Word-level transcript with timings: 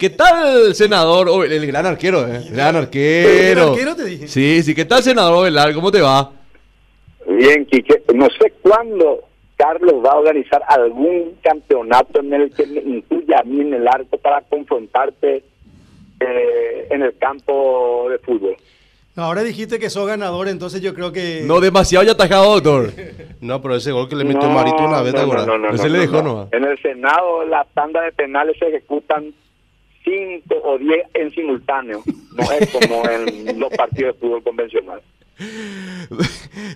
¿Qué 0.00 0.08
tal, 0.08 0.74
senador? 0.74 1.28
Oh, 1.28 1.44
el, 1.44 1.52
el 1.52 1.66
gran 1.66 1.84
arquero, 1.84 2.26
¿eh? 2.26 2.42
Gran 2.50 2.74
arquero. 2.74 3.64
¿El 3.64 3.68
arquero 3.68 3.94
te 3.94 4.04
dije? 4.06 4.28
Sí, 4.28 4.62
sí. 4.62 4.74
¿Qué 4.74 4.86
tal, 4.86 5.02
senador 5.02 5.34
Ovelar? 5.34 5.74
¿Cómo 5.74 5.90
te 5.92 6.00
va? 6.00 6.32
Bien, 7.28 7.66
Quique. 7.66 8.02
No 8.14 8.26
sé 8.40 8.50
cuándo 8.62 9.24
Carlos 9.56 9.96
va 10.02 10.12
a 10.12 10.16
organizar 10.16 10.62
algún 10.68 11.36
campeonato 11.42 12.20
en 12.20 12.32
el 12.32 12.50
que 12.54 12.66
me 12.66 12.80
incluya 12.80 13.40
a 13.40 13.42
mí 13.42 13.60
en 13.60 13.74
el 13.74 13.86
arco 13.86 14.16
para 14.16 14.40
confrontarte 14.40 15.44
eh, 16.18 16.86
en 16.88 17.02
el 17.02 17.18
campo 17.18 18.06
de 18.08 18.18
fútbol. 18.20 18.56
No, 19.16 19.24
ahora 19.24 19.42
dijiste 19.42 19.78
que 19.78 19.90
sos 19.90 20.06
ganador, 20.06 20.48
entonces 20.48 20.80
yo 20.80 20.94
creo 20.94 21.12
que... 21.12 21.42
No, 21.44 21.60
demasiado 21.60 22.06
ya 22.06 22.12
atajado, 22.12 22.58
doctor. 22.58 22.90
No, 23.42 23.60
pero 23.60 23.76
ese 23.76 23.92
gol 23.92 24.08
que 24.08 24.16
le 24.16 24.24
metió 24.24 24.48
Marito 24.48 24.82
una 24.82 25.02
vez, 25.02 25.14
¿te 25.14 25.20
acuerdas? 25.20 25.48
Ese 25.74 25.90
le 25.90 25.98
dejó 25.98 26.22
nomás. 26.22 26.48
En 26.52 26.64
el 26.64 26.80
Senado 26.80 27.44
las 27.44 27.66
tandas 27.74 28.04
de 28.04 28.12
penales 28.12 28.56
se 28.58 28.66
ejecutan 28.66 29.34
cinco 30.04 30.56
o 30.62 30.78
diez 30.78 31.06
en 31.14 31.30
simultáneo. 31.30 32.02
No 32.36 32.52
es 32.52 32.70
como 32.70 33.08
en 33.08 33.58
los 33.58 33.70
partidos 33.70 34.14
de 34.14 34.20
fútbol 34.20 34.42
convencional. 34.42 35.02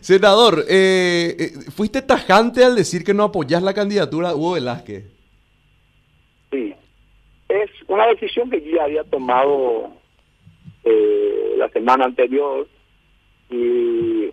Senador, 0.01 0.65
eh, 0.69 1.37
eh, 1.39 1.51
fuiste 1.75 2.03
tajante 2.03 2.65
al 2.65 2.77
decir 2.77 3.05
que 3.05 3.15
no 3.15 3.25
apoyás 3.25 3.63
la 3.63 3.75
candidatura 3.75 4.29
de 4.29 4.35
Hugo 4.35 4.53
Velázquez. 4.53 5.05
Sí. 6.51 6.75
Es 7.49 7.71
una 7.89 8.07
decisión 8.07 8.51
que 8.51 8.63
yo 8.63 8.77
ya 8.77 8.85
había 8.85 9.05
tomado 9.05 9.91
eh, 10.85 11.55
la 11.59 11.69
semana 11.71 12.07
anterior 12.07 12.67
y 13.51 14.31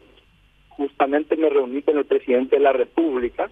justamente 0.69 1.35
me 1.35 1.49
reuní 1.49 1.81
con 1.81 1.97
el 1.97 2.05
presidente 2.05 2.55
de 2.55 2.61
la 2.61 2.71
República 2.71 3.49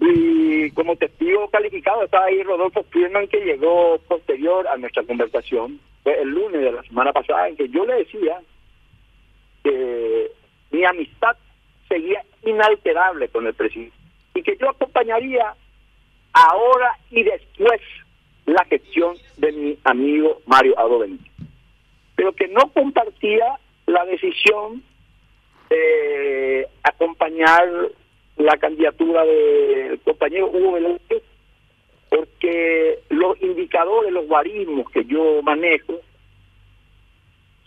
y 0.00 0.70
como 0.72 0.96
testigo 0.96 1.48
calificado 1.50 2.04
estaba 2.04 2.26
ahí 2.26 2.42
Rodolfo 2.42 2.84
Firman 2.84 3.26
que 3.26 3.40
llegó 3.40 3.98
posterior 4.06 4.66
a 4.68 4.76
nuestra 4.76 5.02
conversación 5.02 5.80
fue 6.02 6.20
el 6.20 6.28
lunes 6.28 6.60
de 6.60 6.72
la 6.72 6.82
semana 6.84 7.12
pasada 7.12 7.48
en 7.48 7.56
que 7.56 7.68
yo 7.68 7.84
le 7.84 7.94
decía 7.94 8.40
que 9.64 10.30
mi 10.70 10.84
amistad 10.84 11.36
seguía 11.88 12.22
inalterable 12.44 13.28
con 13.28 13.46
el 13.46 13.54
presidente 13.54 13.96
y 14.34 14.42
que 14.42 14.56
yo 14.56 14.70
acompañaría 14.70 15.54
ahora 16.32 16.96
y 17.10 17.24
después 17.24 17.80
la 18.46 18.64
gestión 18.64 19.16
de 19.36 19.52
mi 19.52 19.78
amigo 19.84 20.40
Mario 20.46 20.78
Ado. 20.78 21.04
Pero 22.14 22.32
que 22.32 22.48
no 22.48 22.72
compartía 22.72 23.58
la 23.86 24.04
decisión 24.04 24.82
de 25.70 26.66
acompañar 26.82 27.68
la 28.38 28.56
candidatura 28.56 29.24
del 29.24 30.00
compañero 30.00 30.48
Hugo 30.48 30.72
Velázquez, 30.72 31.22
porque 32.08 33.00
los 33.10 33.40
indicadores, 33.42 34.12
los 34.12 34.26
guarismos 34.26 34.90
que 34.90 35.04
yo 35.04 35.42
manejo, 35.42 36.00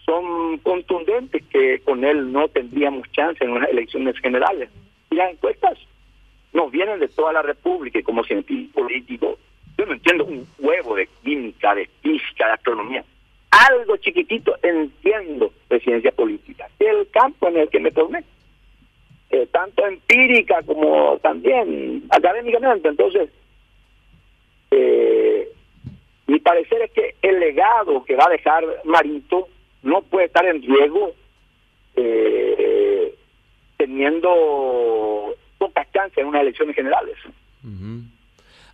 son 0.05 0.57
contundentes 0.59 1.43
que 1.47 1.79
con 1.81 2.03
él 2.03 2.31
no 2.31 2.47
tendríamos 2.47 3.09
chance 3.11 3.43
en 3.43 3.51
unas 3.51 3.69
elecciones 3.69 4.17
generales. 4.19 4.69
Y 5.09 5.15
las 5.15 5.31
encuestas 5.31 5.77
nos 6.53 6.71
vienen 6.71 6.99
de 6.99 7.07
toda 7.07 7.33
la 7.33 7.41
República 7.41 7.99
y 7.99 8.03
como 8.03 8.23
científico 8.23 8.81
político, 8.81 9.37
yo 9.77 9.85
no 9.85 9.93
entiendo 9.93 10.25
un 10.25 10.47
huevo 10.59 10.95
de 10.95 11.07
química, 11.23 11.75
de 11.75 11.87
física, 12.01 12.47
de 12.47 12.53
astronomía. 12.53 13.03
Algo 13.51 13.97
chiquitito 13.97 14.55
entiendo 14.63 15.51
de 15.69 15.79
ciencia 15.79 16.11
política, 16.11 16.67
el 16.79 17.07
campo 17.11 17.47
en 17.49 17.57
el 17.57 17.69
que 17.69 17.79
me 17.79 17.89
eh, 17.89 18.23
empírica 20.21 20.61
como 20.63 21.17
también 21.19 22.03
académicamente. 22.09 22.87
Entonces, 22.87 23.29
eh, 24.71 25.47
mi 26.27 26.39
parecer 26.39 26.81
es 26.83 26.91
que 26.91 27.15
el 27.21 27.39
legado 27.39 28.03
que 28.03 28.15
va 28.15 28.25
a 28.27 28.31
dejar 28.31 28.63
Marito 28.85 29.47
no 29.83 30.01
puede 30.01 30.27
estar 30.27 30.45
en 30.45 30.61
riesgo 30.61 31.11
eh, 31.95 33.13
teniendo 33.77 35.35
pocas 35.57 35.91
chances 35.91 36.19
en 36.19 36.27
unas 36.27 36.41
elecciones 36.41 36.75
generales. 36.75 37.17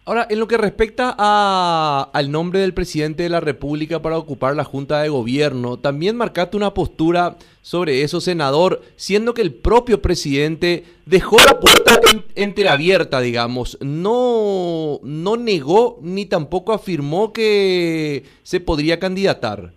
Ahora, 0.08 0.26
en 0.30 0.40
lo 0.40 0.48
que 0.48 0.56
respecta 0.56 1.14
a, 1.18 2.10
al 2.14 2.32
nombre 2.32 2.62
del 2.62 2.74
presidente 2.74 3.24
de 3.24 3.30
la 3.30 3.42
República 3.42 4.02
para 4.02 4.18
ocupar 4.18 4.56
la 4.56 4.64
Junta 4.64 5.02
de 5.02 5.10
Gobierno, 5.10 5.80
también 5.80 6.16
marcaste 6.16 6.56
una 6.56 6.74
postura 6.74 7.36
sobre 7.62 8.04
eso, 8.04 8.22
senador, 8.22 8.80
siendo 8.96 9.34
que 9.34 9.42
el 9.42 9.54
propio 9.54 10.02
presidente 10.02 10.86
dejó 11.06 11.36
la 11.46 11.60
puerta 11.60 12.00
en, 12.10 12.24
entreabierta, 12.36 13.20
digamos, 13.20 13.78
no, 13.82 15.02
no 15.04 15.36
negó 15.36 16.00
ni 16.02 16.26
tampoco 16.26 16.72
afirmó 16.72 17.34
que 17.34 18.24
se 18.44 18.62
podría 18.62 19.00
candidatar. 19.00 19.74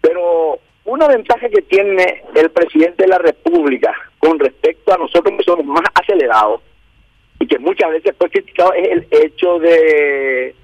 Pero 0.00 0.58
una 0.86 1.06
ventaja 1.06 1.50
que 1.50 1.60
tiene 1.60 2.22
el 2.34 2.50
presidente 2.50 3.02
de 3.02 3.08
la 3.08 3.18
República 3.18 3.92
con 4.18 4.38
respecto 4.38 4.94
a 4.94 4.96
nosotros 4.96 5.34
que 5.36 5.44
somos 5.44 5.66
más 5.66 5.84
acelerados, 5.94 6.62
y 7.40 7.46
que 7.46 7.58
muchas 7.58 7.90
veces 7.90 8.14
fue 8.16 8.30
criticado 8.30 8.72
es 8.74 8.88
el 8.88 9.06
hecho 9.10 9.58
de, 9.58 10.54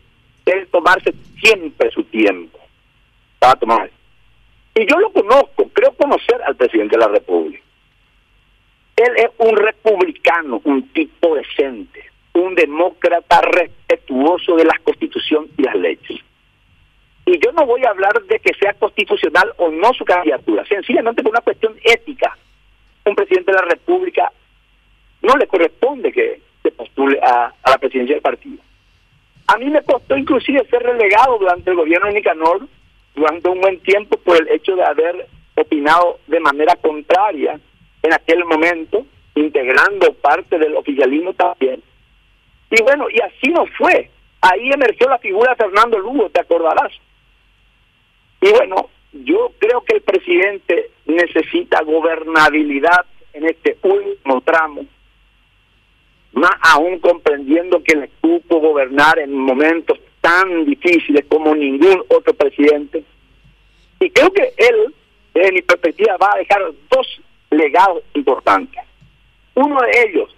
de 0.45 0.67
tomarse 0.67 1.13
siempre 1.43 1.91
su 1.91 2.05
tiempo 2.05 2.59
para 3.39 3.59
tomar. 3.59 3.91
Y 4.75 4.87
yo 4.87 4.99
lo 4.99 5.11
conozco, 5.11 5.69
creo 5.73 5.93
conocer 5.93 6.41
al 6.47 6.57
presidente 6.57 6.97
de 6.97 7.03
la 7.03 7.09
República. 7.09 7.63
Él 8.97 9.13
es 9.17 9.31
un 9.39 9.57
republicano, 9.57 10.61
un 10.65 10.89
tipo 10.91 11.35
decente, 11.35 12.05
un 12.35 12.55
demócrata 12.55 13.41
respetuoso 13.41 14.57
de 14.57 14.65
la 14.65 14.79
constitución 14.85 15.49
y 15.57 15.63
las 15.63 15.75
leyes. 15.75 16.21
Y 17.27 17.39
yo 17.39 17.53
no 17.53 17.65
voy 17.67 17.85
a 17.85 17.91
hablar 17.91 18.23
de 18.25 18.39
que 18.41 18.53
sea 18.55 18.75
constitucional 18.75 19.53
o 19.57 19.71
no 19.71 19.93
su 19.95 20.05
candidatura, 20.05 20.65
sencillamente 20.67 21.23
por 21.23 21.33
una 21.33 21.41
cuestión 21.41 21.75
ética. 21.83 22.37
Un 23.05 23.15
presidente 23.15 23.53
de 23.53 23.59
la 23.59 23.65
República 23.65 24.33
no 25.23 25.35
le 25.37 25.47
corresponde 25.47 26.13
que 26.13 26.41
a, 27.23 27.53
la 27.67 27.79
presidencia 27.79 28.15
del 28.15 28.23
partido. 28.23 28.59
A 29.47 29.57
mí 29.59 29.67
me 29.67 29.83
costó 29.83 30.17
inclusive 30.17 30.65
ser 30.69 30.83
relegado 30.83 31.39
durante 31.39 31.71
el 31.71 31.77
gobierno 31.77 32.07
de 32.07 32.15
Nicanor, 32.15 32.69
durante 33.15 33.49
un 33.49 33.61
buen 33.61 33.81
tiempo, 33.81 34.17
por 34.19 34.37
el 34.37 34.49
hecho 34.49 34.77
de 34.77 34.85
haber 34.85 35.27
opinado 35.57 36.19
de 36.27 36.41
manera 36.41 36.77
contraria 36.77 37.59
en 38.03 38.13
aquel 38.13 38.45
momento, 38.45 39.05
integrando 39.35 40.13
parte 40.15 40.59
del 40.59 40.77
oficialismo 40.77 41.33
también. 41.35 41.83
Y 42.71 42.83
bueno, 42.83 43.11
y 43.11 43.21
así 43.21 43.51
no 43.51 43.67
fue. 43.77 44.11
Ahí 44.41 44.71
emergió 44.71 45.09
la 45.09 45.19
figura 45.19 45.51
de 45.51 45.65
Fernando 45.65 45.99
Lugo, 45.99 46.31
te 46.31 46.41
acordarás. 46.41 46.93
Y 48.41 48.51
bueno, 48.51 48.89
yo 49.13 49.53
creo 49.59 49.83
que 49.83 49.97
el 49.97 50.03
presidente 50.03 50.91
necesita 51.07 51.83
gobernabilidad 51.83 53.05
en 53.33 53.47
este 53.47 53.77
último 53.83 54.41
tramo 54.43 54.87
más 56.33 56.53
aún 56.63 56.99
comprendiendo 57.01 57.83
que 57.83 57.97
le 57.97 58.11
cupo 58.21 58.61
gobernar 58.61 59.19
en 59.19 59.35
momentos 59.35 59.99
tan 60.21 60.65
difíciles 60.65 61.25
como 61.29 61.55
ningún 61.55 62.03
otro 62.09 62.35
presidente. 62.35 63.05
Y 63.99 64.11
creo 64.11 64.33
que 64.33 64.53
él, 64.57 64.95
desde 65.35 65.53
mi 65.53 65.63
perspectiva, 65.63 66.17
va 66.17 66.31
a 66.35 66.39
dejar 66.39 66.63
dos 66.91 67.21
legados 67.51 68.03
importantes. 68.15 68.83
Uno 69.55 69.81
de 69.81 70.03
ellos, 70.09 70.35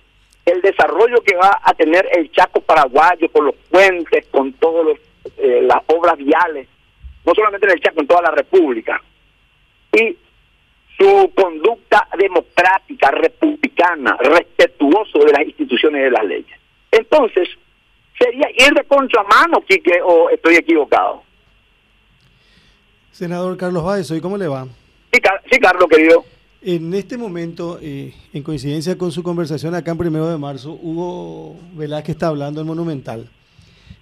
el 0.46 0.60
desarrollo 0.62 1.22
que 1.22 1.36
va 1.36 1.60
a 1.62 1.74
tener 1.74 2.08
el 2.12 2.30
Chaco 2.32 2.60
paraguayo 2.60 3.30
con 3.30 3.46
los 3.46 3.54
puentes, 3.70 4.26
con 4.28 4.52
todas 4.54 4.98
eh, 5.36 5.60
las 5.62 5.78
obras 5.86 6.16
viales, 6.16 6.68
no 7.24 7.34
solamente 7.34 7.66
en 7.66 7.72
el 7.72 7.80
Chaco, 7.80 8.00
en 8.00 8.06
toda 8.06 8.22
la 8.22 8.30
República. 8.30 9.00
Y 9.92 10.16
su 10.96 11.30
conducta 11.34 12.08
democrática, 12.18 13.10
republicana, 13.10 14.16
respetuoso 14.20 15.18
de 15.20 15.32
las 15.32 15.42
instituciones 15.46 16.00
y 16.00 16.04
de 16.04 16.10
las 16.10 16.24
leyes. 16.24 16.58
Entonces, 16.90 17.48
sería 18.18 18.48
ir 18.50 18.74
de 18.74 18.84
contramano, 18.84 19.60
Quique, 19.66 20.00
o 20.04 20.30
estoy 20.30 20.56
equivocado. 20.56 21.22
Senador 23.10 23.56
Carlos 23.56 23.84
Báez, 23.84 24.10
¿y 24.10 24.20
cómo 24.20 24.36
le 24.36 24.48
va? 24.48 24.66
Sí, 25.12 25.20
Car 25.20 25.42
sí, 25.50 25.58
Carlos, 25.58 25.86
querido. 25.90 26.24
En 26.62 26.94
este 26.94 27.18
momento, 27.18 27.78
eh, 27.82 28.14
en 28.32 28.42
coincidencia 28.42 28.96
con 28.96 29.10
su 29.10 29.22
conversación 29.22 29.74
acá 29.74 29.90
en 29.90 29.98
primero 29.98 30.28
de 30.28 30.38
marzo, 30.38 30.78
Hugo 30.80 31.56
Velázquez 31.74 32.14
está 32.14 32.28
hablando 32.28 32.60
en 32.60 32.66
Monumental. 32.66 33.28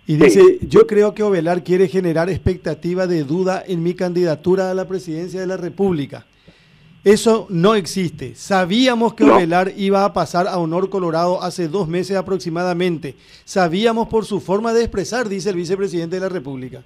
Y 0.07 0.17
dice, 0.17 0.41
sí. 0.41 0.59
yo 0.69 0.87
creo 0.87 1.15
que 1.15 1.23
Ovelar 1.23 1.63
quiere 1.65 1.89
generar 1.89 2.29
expectativa 2.29 3.07
de 3.07 3.25
duda 3.25 3.63
en 3.67 3.83
mi 3.83 3.95
candidatura 3.95 4.71
a 4.71 4.75
la 4.75 4.87
presidencia 4.87 5.41
de 5.41 5.47
la 5.47 5.57
República. 5.57 6.27
Eso 7.05 7.47
no 7.49 7.75
existe. 7.75 8.35
Sabíamos 8.35 9.15
que 9.15 9.25
no. 9.25 9.37
Ovelar 9.37 9.73
iba 9.77 10.05
a 10.05 10.13
pasar 10.13 10.47
a 10.47 10.59
Honor 10.59 10.91
Colorado 10.91 11.43
hace 11.43 11.69
dos 11.69 11.89
meses 11.89 12.17
aproximadamente. 12.17 13.15
Sabíamos 13.45 14.09
por 14.09 14.27
su 14.27 14.41
forma 14.41 14.75
de 14.75 14.83
expresar, 14.83 15.29
dice 15.29 15.51
el 15.51 15.57
vicepresidente 15.57 16.17
de 16.17 16.23
la 16.23 16.29
República. 16.29 16.83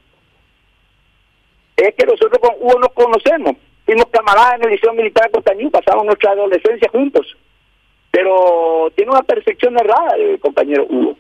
Es 1.77 1.95
que 1.97 2.07
nosotros 2.07 2.39
con 2.41 2.55
Hugo 2.61 2.79
nos 2.79 2.93
conocemos. 2.93 3.57
Fuimos 3.85 4.07
camaradas 4.11 4.55
en 4.55 4.65
el 4.65 4.71
Liceo 4.71 4.95
Militar 4.95 5.27
de 5.27 5.33
Costañú, 5.33 5.71
pasamos 5.71 6.07
nuestra 6.07 6.31
adolescencia 6.31 6.89
juntos. 6.91 7.37
Pero 8.11 8.93
tiene 8.95 9.11
una 9.11 9.23
percepción 9.23 9.77
errada 9.77 10.15
el 10.17 10.39
compañero 10.39 10.87
Hugo. 10.89 11.19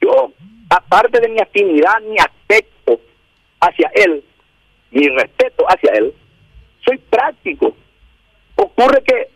Yo 0.00 0.32
aparte 0.70 1.20
de 1.20 1.28
mi 1.28 1.40
afinidad, 1.40 2.00
mi 2.02 2.16
afecto 2.18 2.98
hacia 3.60 3.90
él, 3.94 4.24
mi 4.90 5.08
respeto 5.08 5.64
hacia 5.68 5.92
él, 5.92 6.14
soy 6.84 6.98
práctico. 6.98 7.74
Ocurre 8.56 9.02
que 9.02 9.28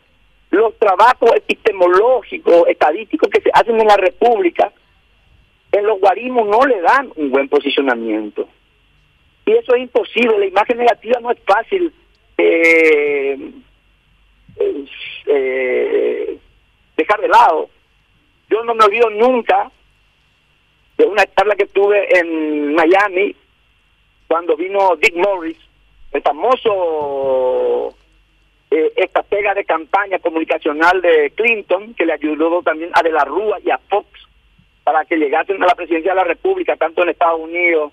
los 0.51 0.77
trabajos 0.79 1.31
epistemológicos, 1.37 2.69
estadísticos 2.69 3.29
que 3.31 3.41
se 3.41 3.51
hacen 3.53 3.81
en 3.81 3.87
la 3.87 3.97
República, 3.97 4.73
en 5.73 5.87
los 5.87 6.01
guarismos 6.01 6.47
no 6.49 6.67
le 6.67 6.81
dan 6.81 7.11
un 7.17 7.31
buen 7.31 7.49
posicionamiento. 7.49 8.49
Y 9.45 9.53
eso 9.53 9.75
es 9.75 9.83
imposible, 9.83 10.39
la 10.39 10.47
imagen 10.47 10.79
negativa 10.79 11.21
no 11.21 11.31
es 11.31 11.39
fácil 11.47 11.93
eh, 12.37 13.51
eh, 15.27 16.39
dejar 16.97 17.21
de 17.21 17.29
lado. 17.29 17.69
Yo 18.51 18.65
no 18.65 18.75
me 18.75 18.85
olvido 18.85 19.11
nunca 19.11 19.71
de 20.97 21.05
una 21.05 21.25
charla 21.35 21.55
que 21.55 21.67
tuve 21.67 22.19
en 22.19 22.75
Miami 22.75 23.35
cuando 24.27 24.57
vino 24.57 24.97
Dick 24.97 25.15
Morris, 25.17 25.59
el 26.13 26.23
famoso 26.23 27.95
eh, 28.71 28.93
estratega 28.97 29.55
de 29.55 29.65
campaña 29.65 30.19
comunicacional 30.19 31.01
de 31.01 31.33
Clinton, 31.35 31.95
que 31.95 32.05
le 32.05 32.13
ayudó 32.13 32.63
también 32.63 32.91
a 32.95 33.03
De 33.03 33.11
la 33.11 33.25
Rúa 33.25 33.59
y 33.65 33.71
a 33.71 33.79
Fox 33.79 34.07
para 34.85 35.05
que 35.05 35.17
llegasen 35.17 35.63
a 35.63 35.67
la 35.67 35.75
presidencia 35.75 36.13
de 36.13 36.17
la 36.17 36.25
República, 36.25 36.77
tanto 36.77 37.03
en 37.03 37.11
Estados 37.11 37.41
Unidos, 37.41 37.93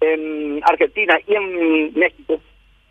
en 0.00 0.60
Argentina 0.64 1.18
y 1.26 1.34
en 1.34 1.94
México, 1.94 2.40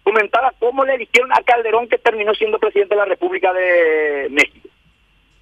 comentaba 0.04 0.54
cómo 0.60 0.84
le 0.86 0.96
eligieron 0.96 1.32
a 1.32 1.42
Calderón 1.44 1.88
que 1.88 1.98
terminó 1.98 2.34
siendo 2.34 2.60
presidente 2.60 2.96
de 2.96 3.00
la 3.00 3.06
República 3.06 3.54
de 3.54 4.28
México. 4.30 4.70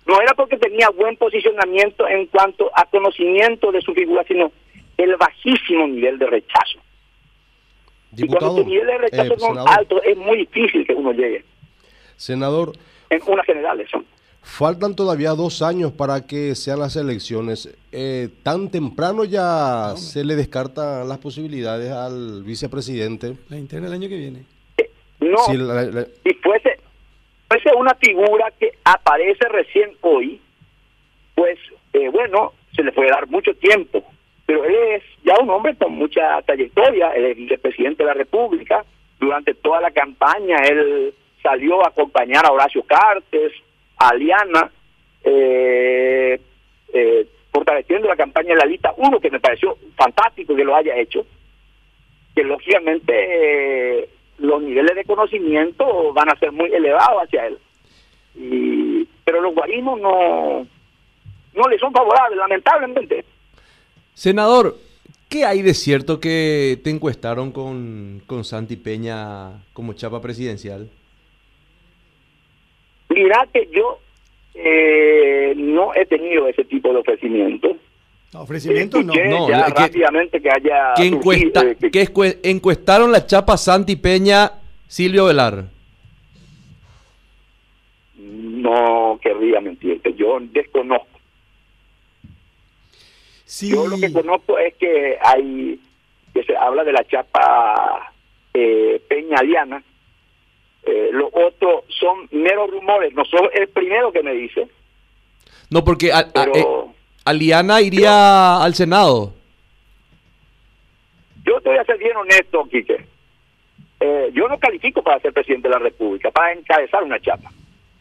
No 0.06 0.22
era 0.22 0.34
porque 0.34 0.58
tenía 0.58 0.90
buen 0.90 1.16
posicionamiento 1.18 2.08
en 2.08 2.26
cuanto 2.28 2.72
a 2.74 2.86
conocimiento 2.86 3.72
de 3.72 3.82
su 3.82 3.94
figura, 3.94 4.24
sino 4.28 4.52
el 4.98 5.16
bajísimo 5.18 5.88
nivel 5.88 6.18
de 6.18 6.28
rechazo. 6.28 6.80
y 8.18 8.28
cuando 8.28 8.56
tu 8.56 8.68
nivel 8.68 8.88
de 8.88 8.98
rechazo 8.98 9.34
eh, 9.34 9.38
es 9.38 9.78
alto, 9.78 10.02
es 10.04 10.18
muy 10.18 10.38
difícil 10.38 10.86
que 10.86 10.94
uno 10.94 11.12
llegue. 11.12 11.44
Senador. 12.20 12.74
En 13.10 13.22
unas 13.26 13.46
generales 13.46 13.90
son. 13.90 14.06
Faltan 14.42 14.96
todavía 14.96 15.32
dos 15.32 15.62
años 15.62 15.92
para 15.94 16.28
que 16.28 16.54
sean 16.56 16.80
las 16.80 16.96
elecciones. 16.96 17.78
Eh, 17.92 18.30
¿Tan 18.44 18.70
temprano 18.70 19.24
ya 19.24 19.94
se 19.96 20.24
le 20.24 20.36
descartan 20.36 21.08
las 21.08 21.18
posibilidades 21.20 21.92
al 21.92 22.44
vicepresidente? 22.44 23.36
La 23.50 23.58
interna 23.58 23.88
el 23.88 23.94
año 23.94 24.10
que 24.10 24.18
viene. 24.18 24.44
Eh, 24.78 24.90
no, 25.22 25.38
si 25.46 25.58
fuese, 26.42 26.80
fuese 27.48 27.76
una 27.76 27.96
figura 27.96 28.52
que 28.60 28.74
aparece 28.84 29.48
recién 29.50 29.92
hoy, 30.02 30.42
pues 31.36 31.58
eh, 31.94 32.10
bueno, 32.10 32.54
se 32.76 32.84
le 32.84 32.92
puede 32.92 33.12
dar 33.12 33.28
mucho 33.28 33.54
tiempo. 33.56 34.04
Pero 34.46 34.66
él 34.66 34.76
es 34.96 35.04
ya 35.24 35.36
un 35.42 35.50
hombre 35.50 35.76
con 35.76 35.94
mucha 35.94 36.42
trayectoria, 36.42 37.12
él 37.12 37.26
es 37.26 37.38
vicepresidente 37.38 38.04
de 38.04 38.08
la 38.08 38.14
República. 38.14 38.84
Durante 39.20 39.54
toda 39.54 39.80
la 39.82 39.92
campaña 39.92 40.58
él 40.64 41.14
salió 41.42 41.84
a 41.84 41.90
acompañar 41.90 42.46
a 42.46 42.52
Horacio 42.52 42.84
Cartes, 42.84 43.54
a 43.98 44.14
Liana, 44.14 44.72
eh, 45.24 46.40
eh, 46.94 47.28
fortaleciendo 47.52 48.08
la 48.08 48.16
campaña 48.16 48.50
de 48.50 48.60
la 48.60 48.66
lista 48.66 48.94
1, 48.98 49.20
que 49.20 49.32
me 49.32 49.40
pareció 49.40 49.78
fantástico 49.96 50.56
que 50.56 50.64
lo 50.64 50.76
haya 50.76 50.96
hecho, 50.98 51.26
que 52.36 52.44
lógicamente 52.44 53.14
eh, 53.14 54.10
los 54.38 54.62
niveles 54.62 54.96
de 54.96 55.04
conocimiento 55.04 56.14
van 56.14 56.30
a 56.30 56.40
ser 56.40 56.52
muy 56.52 56.72
elevados 56.72 57.24
hacia 57.24 57.48
él. 57.48 57.58
Y, 58.36 59.08
pero 59.24 59.42
los 59.42 59.54
guarismos 59.54 60.00
no, 60.00 60.66
no 61.56 61.70
le 61.70 61.78
son 61.78 61.92
favorables, 61.92 62.38
lamentablemente. 62.38 63.26
Senador, 64.14 64.78
¿qué 65.28 65.46
hay 65.46 65.62
de 65.62 65.74
cierto 65.74 66.20
que 66.20 66.80
te 66.84 66.90
encuestaron 66.90 67.52
con, 67.52 68.22
con 68.28 68.44
Santi 68.44 68.76
Peña 68.76 69.64
como 69.74 69.94
chapa 69.94 70.22
presidencial? 70.22 70.90
Mira 73.10 73.48
que 73.52 73.68
yo 73.72 74.00
eh, 74.54 75.54
no 75.58 75.94
he 75.96 76.06
tenido 76.06 76.48
ese 76.48 76.64
tipo 76.66 76.92
de 76.94 77.00
ofrecimiento. 77.00 77.76
Ofrecimiento 78.34 79.02
no. 79.02 79.14
no 79.14 79.50
ya 79.50 79.68
rápidamente 79.68 80.40
que 80.40 80.50
haya. 80.50 80.94
¿Qué 80.96 81.06
encuesta, 81.06 81.76
que... 81.76 82.40
encuestaron 82.44 83.12
la 83.12 83.26
chapa 83.26 83.58
Santi 83.58 83.96
Peña, 83.96 84.52
Silvio 84.88 85.26
Velar? 85.26 85.66
No 88.18 89.20
querría 89.22 89.60
mentirte, 89.62 90.14
yo 90.14 90.38
desconozco. 90.40 91.08
Sí. 93.46 93.72
Yo 93.72 93.88
lo 93.88 93.98
que 93.98 94.14
conozco 94.14 94.60
es 94.60 94.76
que 94.76 95.18
hay, 95.20 95.80
que 96.34 96.44
se 96.44 96.56
habla 96.56 96.84
de 96.84 96.94
la 96.94 97.04
chapa 97.06 98.14
eh, 98.54 99.02
Peña 99.08 99.42
Liana, 99.42 99.82
eh, 100.84 101.10
los 101.12 101.30
otros 101.34 101.84
son 101.88 102.28
meros 102.32 102.70
rumores. 102.70 103.14
No 103.14 103.26
soy 103.26 103.50
el 103.54 103.68
primero 103.70 104.12
que 104.12 104.24
me 104.24 104.34
dice. 104.34 104.68
No, 105.70 105.84
porque 105.84 106.08
eh, 106.08 106.86
Aliana 107.26 107.82
iría 107.82 108.62
al 108.64 108.74
Senado. 108.74 109.34
Yo 111.44 111.62
te 111.62 111.70
voy 111.70 111.78
a 111.78 111.84
ser 111.84 111.98
bien 111.98 112.16
honesto, 112.16 112.64
Quique. 112.66 113.06
Eh, 114.00 114.30
yo 114.34 114.48
no 114.48 114.58
califico 114.58 115.04
para 115.04 115.20
ser 115.20 115.34
presidente 115.34 115.68
de 115.68 115.74
la 115.74 115.80
República, 115.80 116.32
para 116.32 116.54
encabezar 116.54 117.04
una 117.04 117.20
chapa. 117.20 117.52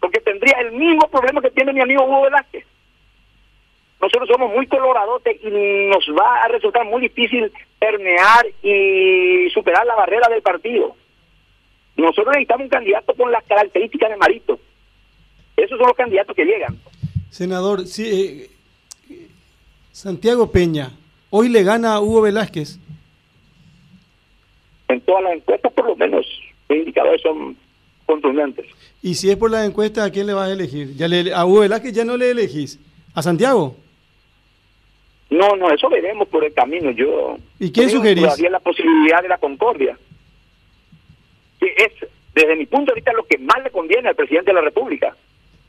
Porque 0.00 0.20
tendría 0.20 0.58
el 0.60 0.72
mismo 0.72 1.08
problema 1.08 1.40
que 1.40 1.50
tiene 1.50 1.72
mi 1.72 1.80
amigo 1.80 2.04
Hugo 2.04 2.22
Velázquez. 2.22 2.64
Nosotros 4.00 4.28
somos 4.28 4.52
muy 4.52 4.66
coloradotes 4.68 5.42
y 5.42 5.88
nos 5.88 6.06
va 6.16 6.44
a 6.44 6.48
resultar 6.48 6.84
muy 6.84 7.02
difícil 7.02 7.52
permear 7.80 8.46
y 8.62 9.50
superar 9.50 9.84
la 9.86 9.96
barrera 9.96 10.28
del 10.28 10.40
partido. 10.40 10.94
Nosotros 11.98 12.28
necesitamos 12.28 12.64
un 12.64 12.70
candidato 12.70 13.12
con 13.14 13.32
las 13.32 13.44
características 13.44 14.10
de 14.10 14.16
Marito. 14.16 14.58
Esos 15.56 15.76
son 15.76 15.88
los 15.88 15.96
candidatos 15.96 16.34
que 16.34 16.44
llegan. 16.44 16.78
Senador, 17.28 17.86
sí, 17.86 18.48
eh, 19.10 19.28
Santiago 19.90 20.50
Peña, 20.52 20.92
hoy 21.30 21.48
le 21.48 21.64
gana 21.64 21.94
a 21.94 22.00
Hugo 22.00 22.22
Velázquez. 22.22 22.78
En 24.86 25.00
todas 25.00 25.24
las 25.24 25.32
encuestas, 25.34 25.72
por 25.72 25.86
lo 25.86 25.96
menos, 25.96 26.24
los 26.68 26.78
indicadores 26.78 27.20
son 27.20 27.56
contundentes. 28.06 28.66
Y 29.02 29.16
si 29.16 29.28
es 29.30 29.36
por 29.36 29.50
las 29.50 29.68
encuestas, 29.68 30.06
¿a 30.06 30.12
quién 30.12 30.28
le 30.28 30.34
vas 30.34 30.48
a 30.48 30.52
elegir? 30.52 30.94
¿Ya 30.94 31.08
le, 31.08 31.34
¿A 31.34 31.44
Hugo 31.44 31.60
Velázquez 31.60 31.92
ya 31.92 32.04
no 32.04 32.16
le 32.16 32.30
elegís? 32.30 32.78
¿A 33.12 33.22
Santiago? 33.22 33.74
No, 35.30 35.56
no, 35.56 35.68
eso 35.72 35.90
veremos 35.90 36.28
por 36.28 36.44
el 36.44 36.54
camino. 36.54 36.92
Yo. 36.92 37.36
¿Y 37.58 37.72
quién 37.72 37.90
sugerís? 37.90 38.22
Todavía 38.22 38.50
la 38.50 38.60
posibilidad 38.60 39.20
de 39.20 39.28
la 39.28 39.38
concordia 39.38 39.98
que 41.58 41.74
es, 41.76 42.08
desde 42.34 42.56
mi 42.56 42.66
punto 42.66 42.92
de 42.92 42.96
vista, 42.96 43.12
lo 43.12 43.24
que 43.24 43.38
más 43.38 43.62
le 43.62 43.70
conviene 43.70 44.08
al 44.08 44.14
presidente 44.14 44.50
de 44.50 44.54
la 44.54 44.62
República. 44.62 45.16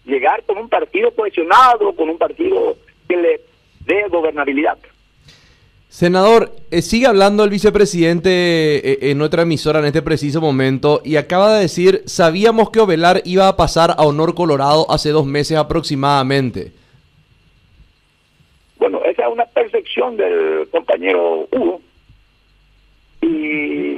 Llegar 0.05 0.43
con 0.43 0.57
un 0.57 0.69
partido 0.69 1.11
cohesionado, 1.11 1.93
con 1.93 2.09
un 2.09 2.17
partido 2.17 2.77
que 3.07 3.17
le 3.17 3.41
dé 3.85 4.07
gobernabilidad. 4.09 4.77
Senador, 5.89 6.51
eh, 6.69 6.83
sigue 6.83 7.07
hablando 7.07 7.43
el 7.43 7.49
vicepresidente 7.49 8.29
eh, 8.29 9.11
en 9.11 9.23
otra 9.23 9.41
emisora 9.41 9.79
en 9.79 9.85
este 9.85 10.03
preciso 10.03 10.39
momento 10.39 11.01
y 11.03 11.15
acaba 11.15 11.55
de 11.55 11.61
decir, 11.61 12.03
sabíamos 12.05 12.69
que 12.69 12.79
Ovelar 12.79 13.23
iba 13.25 13.47
a 13.47 13.57
pasar 13.57 13.95
a 13.97 14.03
Honor 14.03 14.35
Colorado 14.35 14.85
hace 14.91 15.09
dos 15.09 15.25
meses 15.25 15.57
aproximadamente. 15.57 16.71
Bueno, 18.77 19.03
esa 19.03 19.23
es 19.23 19.33
una 19.33 19.45
percepción 19.45 20.15
del 20.15 20.69
compañero 20.69 21.47
Hugo. 21.51 21.81
Y 23.21 23.88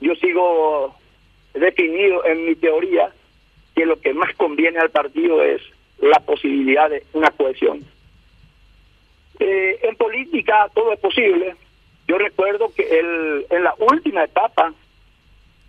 yo 0.00 0.14
sigo 0.16 0.94
definido 1.54 2.24
en 2.24 2.46
mi 2.46 2.54
teoría 2.54 3.10
que 3.74 3.86
lo 3.86 4.00
que 4.00 4.14
más 4.14 4.34
conviene 4.36 4.78
al 4.78 4.90
partido 4.90 5.42
es 5.42 5.62
la 5.98 6.20
posibilidad 6.20 6.90
de 6.90 7.04
una 7.12 7.30
cohesión. 7.30 7.84
Eh, 9.38 9.78
en 9.82 9.96
política 9.96 10.68
todo 10.74 10.92
es 10.92 11.00
posible. 11.00 11.54
Yo 12.08 12.18
recuerdo 12.18 12.72
que 12.74 12.82
él, 12.98 13.46
en 13.50 13.64
la 13.64 13.74
última 13.78 14.24
etapa, 14.24 14.72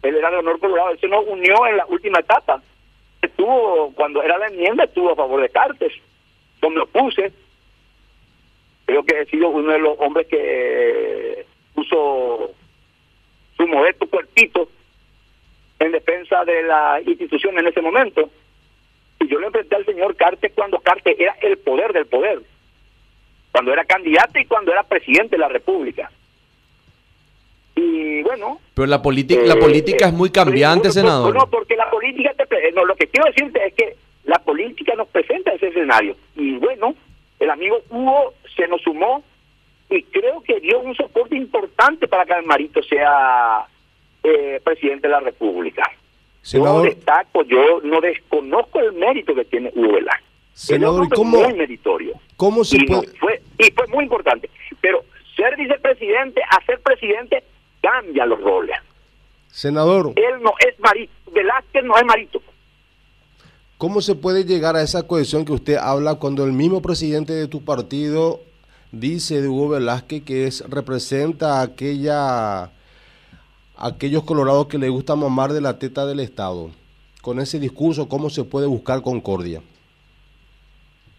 él 0.03 0.15
era 0.15 0.29
de 0.29 0.37
honor 0.37 0.59
colorado, 0.59 0.91
él 0.91 0.99
se 0.99 1.07
nos 1.07 1.25
unió 1.25 1.65
en 1.67 1.77
la 1.77 1.85
última 1.87 2.19
etapa. 2.19 2.61
Estuvo, 3.21 3.91
cuando 3.95 4.21
era 4.21 4.37
la 4.37 4.47
enmienda, 4.47 4.83
estuvo 4.83 5.11
a 5.11 5.15
favor 5.15 5.41
de 5.41 5.49
Cartes. 5.49 5.93
Donde 6.61 6.79
lo 6.79 6.87
puse, 6.87 7.31
creo 8.85 9.03
que 9.03 9.21
he 9.21 9.25
sido 9.25 9.49
uno 9.49 9.71
de 9.71 9.79
los 9.79 9.97
hombres 9.99 10.27
que 10.27 11.45
puso 11.73 12.51
su 13.67 13.75
modesto 13.75 14.07
cuerpito 14.07 14.69
en 15.79 15.91
defensa 15.91 16.43
de 16.45 16.63
la 16.63 17.01
institución 17.05 17.57
en 17.59 17.67
ese 17.67 17.81
momento. 17.81 18.29
Y 19.19 19.27
yo 19.27 19.39
le 19.39 19.47
enfrenté 19.47 19.75
al 19.75 19.85
señor 19.85 20.15
Carte 20.15 20.51
cuando 20.51 20.79
Carte 20.79 21.15
era 21.21 21.35
el 21.41 21.57
poder 21.57 21.93
del 21.93 22.05
poder, 22.05 22.41
cuando 23.51 23.73
era 23.73 23.85
candidato 23.85 24.39
y 24.39 24.45
cuando 24.45 24.71
era 24.71 24.83
presidente 24.83 25.35
de 25.35 25.39
la 25.39 25.49
República. 25.49 26.11
Y 27.75 28.23
bueno. 28.23 28.59
Pero 28.73 28.87
la 28.87 29.01
política, 29.01 29.41
la 29.43 29.55
política 29.55 30.07
es 30.07 30.13
muy 30.13 30.31
cambiante, 30.31 30.91
senador. 30.91 31.35
No, 31.35 31.47
porque 31.47 31.75
la 31.75 31.89
política, 31.89 32.33
no, 32.73 32.85
lo 32.85 32.95
que 32.95 33.07
quiero 33.07 33.27
decirte 33.27 33.67
es 33.67 33.73
que 33.73 33.95
la 34.25 34.39
política 34.39 34.95
nos 34.95 35.07
presenta 35.09 35.51
ese 35.51 35.67
escenario. 35.67 36.15
Y 36.35 36.57
bueno, 36.57 36.95
el 37.39 37.49
amigo 37.49 37.81
Hugo 37.89 38.33
se 38.55 38.67
nos 38.67 38.81
sumó 38.81 39.23
y 39.89 40.03
creo 40.03 40.41
que 40.41 40.59
dio 40.59 40.79
un 40.79 40.95
soporte 40.95 41.35
importante 41.35 42.07
para 42.07 42.25
que 42.25 42.33
Almarito 42.33 42.81
sea 42.83 43.65
eh, 44.23 44.59
presidente 44.63 45.07
de 45.07 45.11
la 45.13 45.19
República. 45.21 45.83
Senador- 46.41 46.83
Yo 46.89 46.95
destaco, 46.95 47.43
yo 47.43 47.81
no 47.83 48.01
desconozco 48.01 48.79
el 48.79 48.93
mérito 48.93 49.33
que 49.35 49.45
tiene 49.45 49.71
Hugo 49.75 49.93
Velasco. 49.93 50.25
Senador, 50.53 51.03
es 51.03 51.09
¿y 51.17 51.21
un 51.21 51.27
hombre 51.27 51.37
cómo- 51.39 51.43
muy 51.49 51.53
meritorio. 51.57 52.13
¿Cómo 52.35 52.63
se 52.63 52.77
y, 52.77 52.79
no 52.85 53.01
fue, 53.19 53.41
y 53.59 53.71
fue 53.71 53.87
muy 53.87 54.03
importante. 54.05 54.49
Pero 54.81 55.03
ser 55.35 55.55
vicepresidente 55.55 56.41
a 56.49 56.63
ser 56.65 56.79
presidente 56.81 57.43
cambia 57.81 58.25
los 58.25 58.41
roles. 58.41 58.75
Senador, 59.49 60.13
Él 60.15 60.41
no 60.41 60.53
es 60.59 60.79
Marito, 60.79 61.11
Velázquez 61.31 61.83
no 61.83 61.97
es 61.97 62.05
Marito. 62.05 62.41
¿cómo 63.77 64.01
se 64.01 64.15
puede 64.15 64.43
llegar 64.43 64.75
a 64.75 64.81
esa 64.81 65.05
cohesión 65.07 65.45
que 65.45 65.51
usted 65.53 65.75
habla 65.75 66.15
cuando 66.15 66.43
el 66.43 66.51
mismo 66.51 66.81
presidente 66.81 67.33
de 67.33 67.47
tu 67.47 67.63
partido 67.63 68.41
dice 68.99 69.41
de 69.41 69.47
Hugo 69.47 69.69
Velázquez 69.69 70.23
que 70.23 70.47
es 70.47 70.63
representa 70.69 71.61
aquella 71.61 72.71
aquellos 73.77 74.23
colorados 74.23 74.67
que 74.67 74.77
le 74.77 74.89
gusta 74.89 75.15
mamar 75.15 75.53
de 75.53 75.61
la 75.61 75.77
teta 75.79 76.05
del 76.05 76.19
Estado? 76.19 76.71
Con 77.21 77.39
ese 77.39 77.59
discurso, 77.59 78.07
¿cómo 78.07 78.29
se 78.29 78.43
puede 78.43 78.67
buscar 78.67 79.01
concordia? 79.01 79.61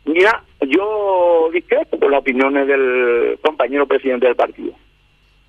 Mira, 0.05 0.43
yo 0.67 1.51
discrepo 1.53 1.99
por 1.99 2.11
las 2.11 2.21
opiniones 2.21 2.67
del 2.67 3.39
compañero 3.43 3.87
presidente 3.87 4.27
del 4.27 4.37
partido. 4.37 4.73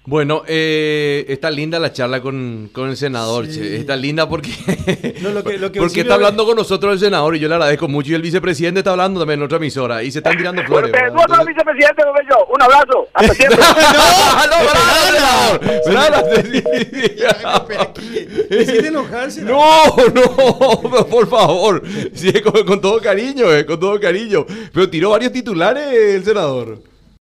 Bueno, 0.06 0.41
eh, 0.48 1.25
está 1.27 1.51
linda 1.51 1.77
la 1.77 1.94
charla 1.94 2.20
con, 2.20 2.70
con 2.74 2.89
el 2.89 2.98
senador, 2.98 3.46
Sí. 3.46 3.60
che. 3.60 3.75
Está 3.77 3.96
linda 3.96 4.27
porque, 4.27 4.50
No, 5.22 5.29
lo 5.29 5.44
que- 5.44 5.58
lo 5.60 5.72
que 5.72 5.79
porque 5.79 6.01
está 6.01 6.15
hablando 6.15 6.46
con 6.46 6.56
nosotros 6.56 6.94
el 6.94 7.00
senador 7.00 7.36
y 7.36 7.39
yo 7.39 7.48
le 7.48 7.53
agradezco 7.56 7.88
mucho. 7.88 8.12
Y 8.12 8.15
el 8.15 8.22
vicepresidente 8.24 8.79
está 8.79 8.91
hablando 8.91 9.20
también 9.20 9.39
en 9.39 9.46
otra 9.46 9.58
emisora 9.58 10.01
y 10.01 10.10
se 10.12 10.20
están 10.20 10.36
tirando 10.38 10.63
Bueno, 10.63 10.88
flores. 10.88 10.91
pero 10.91 11.13
¿verdad? 11.13 11.25
tú 11.27 11.34
no 11.36 11.46
vicepresidente, 11.46 12.01
lo 12.03 12.13
yo. 12.27 12.46
Un 12.56 12.62
abrazo. 12.62 13.08
Hasta 13.13 13.34
siempre. 13.36 13.60
¡No. 19.44 19.60
No, 20.13 20.82
no, 20.89 21.06
por 21.08 21.29
favor. 21.29 21.84
Sí, 22.13 22.32
con, 22.41 22.63
con 22.65 22.82
todo 22.82 23.00
cariño, 23.01 23.53
eh, 23.53 23.65
con 23.65 23.79
todo 23.79 24.00
cariño. 24.00 24.46
Pero 24.74 24.89
tiró 24.89 25.12
varios 25.12 25.32
titulares 25.32 25.84
el 25.94 26.24
senador. 26.24 26.79